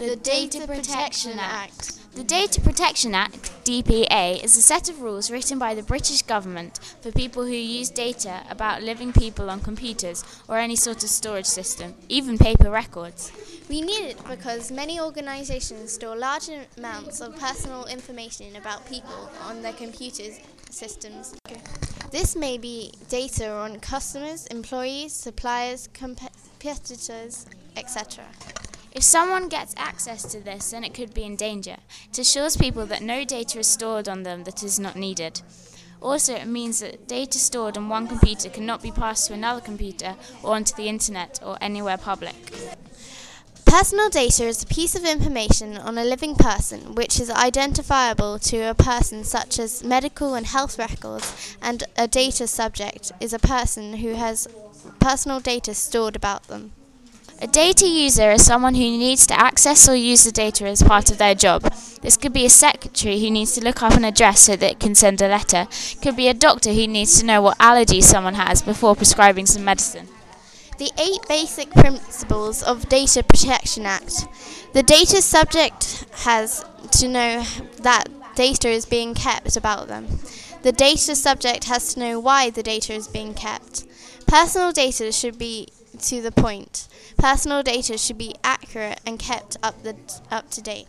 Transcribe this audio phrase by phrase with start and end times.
[0.00, 2.14] The Data Protection Act.
[2.14, 6.80] The Data Protection Act, DPA, is a set of rules written by the British government
[7.02, 11.44] for people who use data about living people on computers or any sort of storage
[11.44, 13.30] system, even paper records.
[13.68, 16.48] We need it because many organisations store large
[16.78, 20.40] amounts of personal information about people on their computers
[20.70, 21.34] systems.
[22.10, 27.44] This may be data on customers, employees, suppliers, competitors,
[27.76, 28.24] etc.
[28.92, 31.76] If someone gets access to this, then it could be in danger.
[32.10, 35.42] It assures people that no data is stored on them that is not needed.
[36.00, 40.16] Also, it means that data stored on one computer cannot be passed to another computer
[40.42, 42.34] or onto the internet or anywhere public.
[43.64, 48.62] Personal data is a piece of information on a living person which is identifiable to
[48.62, 53.98] a person, such as medical and health records, and a data subject is a person
[53.98, 54.48] who has
[54.98, 56.72] personal data stored about them.
[57.42, 61.10] A data user is someone who needs to access or use the data as part
[61.10, 61.62] of their job.
[62.02, 64.78] This could be a secretary who needs to look up an address so that it
[64.78, 65.66] can send a letter.
[65.70, 69.46] It could be a doctor who needs to know what allergies someone has before prescribing
[69.46, 70.08] some medicine.
[70.76, 74.26] The eight basic principles of Data Protection Act.
[74.74, 76.62] The data subject has
[76.98, 77.44] to know
[77.78, 80.20] that data is being kept about them.
[80.60, 83.86] The data subject has to know why the data is being kept.
[84.26, 85.68] Personal data should be
[86.02, 86.88] to the point.
[87.16, 89.96] Personal data should be accurate and kept up, the,
[90.30, 90.88] up to date.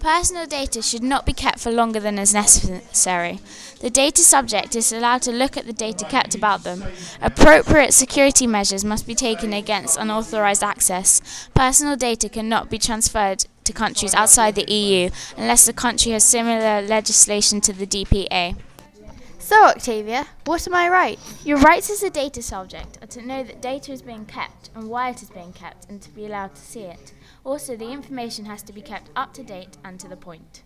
[0.00, 3.38] Personal data should not be kept for longer than is necessary.
[3.80, 6.84] The data subject is allowed to look at the data kept about them.
[7.20, 11.48] Appropriate security measures must be taken against unauthorized access.
[11.54, 16.82] Personal data cannot be transferred to countries outside the EU unless the country has similar
[16.82, 18.56] legislation to the DPA.
[19.52, 21.18] So, Octavia, what am I right?
[21.44, 24.88] Your rights as a data subject are to know that data is being kept and
[24.88, 27.12] why it is being kept and to be allowed to see it.
[27.44, 30.62] Also, the information has to be kept up to date and to the point.